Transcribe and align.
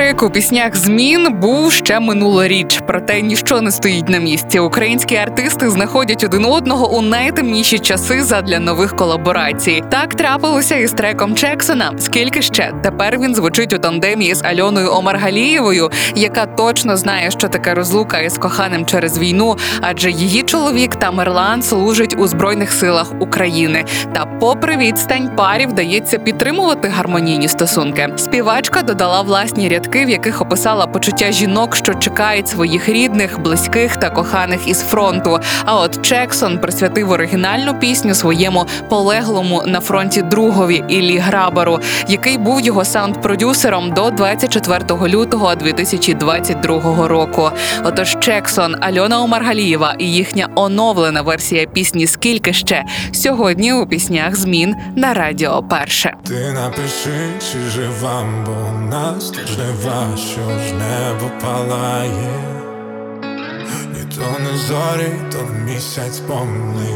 Цей 0.00 0.14
у 0.22 0.30
піснях 0.30 0.76
змін 0.76 1.28
був 1.40 1.72
ще 1.72 2.00
минулоріч, 2.00 2.80
проте 2.86 3.22
ніщо 3.22 3.60
не 3.60 3.70
стоїть 3.70 4.08
на 4.08 4.18
місці. 4.18 4.58
Українські 4.58 5.16
артисти 5.16 5.70
знаходять 5.70 6.24
один 6.24 6.44
одного 6.44 6.92
у 6.92 7.02
найтемніші 7.02 7.78
часи 7.78 8.22
задля 8.22 8.58
нових 8.58 8.96
колаборацій. 8.96 9.82
Так 9.90 10.14
трапилося 10.14 10.76
і 10.76 10.86
з 10.86 10.92
треком 10.92 11.34
Чексона. 11.34 11.92
Скільки 11.98 12.42
ще 12.42 12.72
тепер 12.82 13.18
він 13.18 13.34
звучить 13.34 13.72
у 13.72 13.78
тандемі 13.78 14.34
з 14.34 14.44
Альоною 14.44 14.92
Омаргалієвою, 14.92 15.90
яка 16.14 16.46
точно 16.46 16.96
знає, 16.96 17.30
що 17.30 17.48
таке 17.48 17.74
розлука 17.74 18.18
із 18.18 18.38
коханим 18.38 18.86
через 18.86 19.18
війну, 19.18 19.56
адже 19.80 20.10
її 20.10 20.42
чоловік 20.42 20.96
Тамерлан 20.96 21.62
служить 21.62 22.16
у 22.18 22.26
збройних 22.26 22.72
силах 22.72 23.12
України. 23.20 23.84
Та, 24.14 24.26
попри 24.40 24.76
відстань, 24.76 25.30
парі 25.36 25.66
вдається 25.66 26.18
підтримувати 26.18 26.88
гармонійні 26.88 27.48
стосунки. 27.48 28.08
Співачка 28.16 28.82
додала 28.82 29.22
власні 29.22 29.68
рядки, 29.68 29.89
в 29.96 30.08
яких 30.08 30.40
описала 30.40 30.86
почуття 30.86 31.32
жінок, 31.32 31.76
що 31.76 31.94
чекають 31.94 32.48
своїх 32.48 32.88
рідних, 32.88 33.40
близьких 33.40 33.96
та 33.96 34.10
коханих 34.10 34.68
із 34.68 34.82
фронту. 34.82 35.40
А 35.64 35.80
от 35.80 36.02
Чексон 36.02 36.58
присвятив 36.58 37.10
оригінальну 37.10 37.74
пісню 37.74 38.14
своєму 38.14 38.66
полеглому 38.88 39.62
на 39.66 39.80
фронті 39.80 40.22
другові 40.22 40.84
Іллі 40.88 41.18
Грабару, 41.18 41.78
який 42.08 42.38
був 42.38 42.60
його 42.60 42.84
саунд-продюсером 42.84 43.94
до 43.94 44.10
24 44.10 44.84
лютого 45.08 45.54
2022 45.54 47.08
року. 47.08 47.50
Отож, 47.84 48.16
Чексон, 48.20 48.76
Альона 48.80 49.20
Омаргалієва 49.22 49.94
і 49.98 50.12
їхня 50.12 50.48
оновлена 50.54 51.22
версія 51.22 51.66
пісні 51.66 52.06
Скільки 52.06 52.52
ще 52.52 52.84
сьогодні 53.12 53.72
у 53.72 53.86
піснях 53.86 54.36
змін 54.36 54.76
на 54.96 55.14
радіо 55.14 55.62
перше. 55.62 56.14
Ти 56.26 56.52
напиши, 56.52 57.28
чи 57.38 57.58
жива, 57.70 58.24
бо 58.46 58.86
нас 58.96 59.30
тут 59.30 59.50
жнива, 59.80 60.16
що 60.16 60.58
ж 60.58 60.74
небо 60.74 61.30
палає. 61.42 62.30
Ні 63.92 64.16
то 64.16 64.38
не 64.40 64.58
зорі, 64.58 65.12
то 65.32 65.38
місяць 65.64 66.18
повний. 66.18 66.94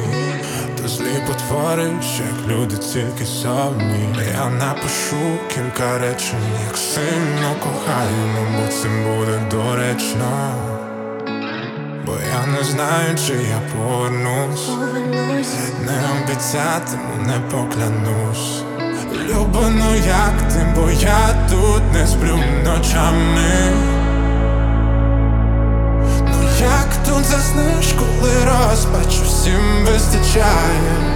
То 0.83 0.89
злі 0.89 1.23
потвори, 1.27 1.91
що 2.03 2.23
як 2.23 2.49
люди 2.49 2.77
тільки 2.77 3.25
сомні. 3.25 4.09
Я 4.35 4.51
напишу 4.51 5.39
кілька 5.55 5.99
речень, 5.99 6.39
як 6.67 6.77
сильно 6.77 7.55
кохаємо, 7.63 8.47
бо 8.57 8.73
цим 8.73 9.05
буде 9.05 9.41
доречно. 9.51 10.55
Бо 12.07 12.13
я 12.13 12.47
не 12.59 12.65
знаю, 12.65 13.19
чи 13.27 13.33
я 13.33 13.61
повернусь. 13.73 14.69
Не 15.87 16.23
обіцятиму, 16.23 17.15
не 17.27 17.41
поклянусь. 17.51 18.74
Люба, 19.23 19.71
ну 19.71 19.95
як 19.95 20.53
ти, 20.53 20.67
бо 20.75 20.91
я 20.91 21.49
тут 21.51 21.83
не 21.93 22.07
сплю 22.07 22.39
ночами. 22.65 23.73
Ну 26.21 26.49
як 26.61 26.89
тут 27.07 27.25
заснеш, 27.25 27.93
коли 27.93 28.33
розпач 28.45 29.21
всім 29.21 29.87
вистачає? 29.87 31.15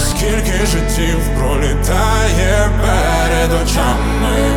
Скільки 0.00 0.66
життів 0.66 1.18
пролітає 1.38 2.70
перед 2.80 3.62
очами? 3.62 4.50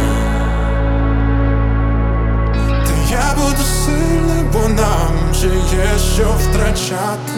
Та 2.85 2.93
я 3.11 3.35
буду 3.35 3.63
сильний, 3.85 4.43
бо 4.53 4.59
нам 4.69 5.33
ще 5.33 5.47
є 5.47 5.99
що 6.15 6.23
втрачати. 6.23 7.31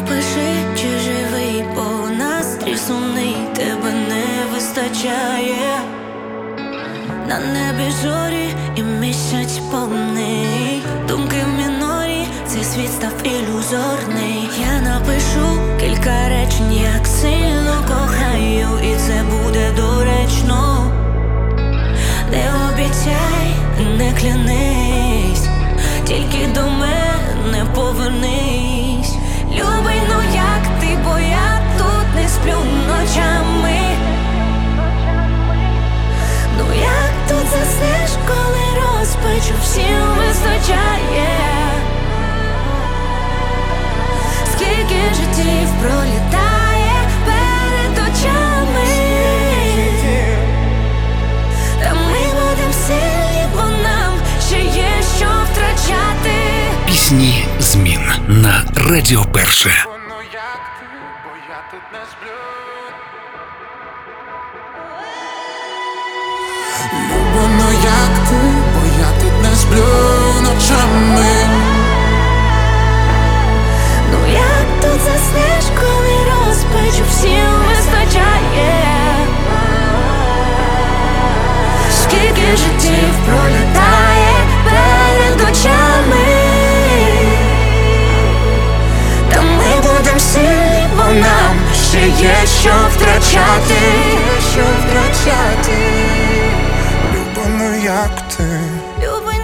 Напиши, 0.00 0.50
чи 0.76 0.88
живий, 0.98 1.64
бо 1.74 1.80
у 1.80 2.08
нас 2.08 2.58
сумний, 2.86 3.36
тебе 3.54 3.92
не 4.08 4.54
вистачає. 4.54 5.78
На 7.28 7.38
небі 7.38 7.90
зорі 8.02 8.48
і 8.76 8.82
місяць 8.82 9.58
повний. 9.58 10.82
Думки 11.08 11.36
в 11.46 11.58
мінорі, 11.58 12.26
цей 12.46 12.64
світ 12.64 12.92
став 12.92 13.12
ілюзорний. 13.24 14.48
Я 14.60 14.80
напишу 14.80 15.60
кілька 15.80 16.28
речень, 16.28 16.72
як 16.72 17.06
сильно 17.06 17.84
кохаю, 17.88 18.68
і 18.82 18.96
це 18.96 19.24
буде 19.30 19.70
доречно. 19.76 20.92
Не 22.30 22.50
обіцяй, 22.70 23.54
не 23.98 24.12
клянись, 24.12 25.48
тільки 26.04 26.46
до 26.54 26.79
Пісні 57.10 57.46
змін 57.58 58.00
на 58.28 58.64
Радіо 58.74 59.24
Перше. 59.24 59.84
Ну 60.08 60.14
як 60.32 60.60
ти, 60.80 60.86
бо 61.24 61.30
я 61.48 61.62
тут 61.70 61.82
не 61.92 62.06
сплю. 62.06 62.36
Що 92.60 92.70
втрачати. 92.90 93.80
Що 94.52 94.60
втрачати? 94.80 95.78
Люба, 97.14 97.48
ну 97.58 97.74
як 97.84 98.28
ти, 98.36 98.60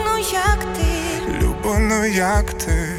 ну 0.04 0.18
як 0.32 0.58
ти? 0.76 0.86
Люба, 1.42 1.78
ну 1.78 2.04
як 2.06 2.52
ти. 2.52 2.95